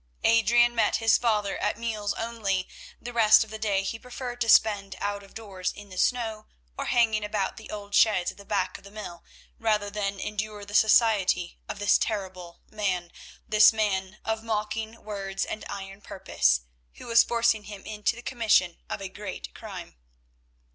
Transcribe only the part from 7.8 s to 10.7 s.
sheds at the back of the mill, rather than endure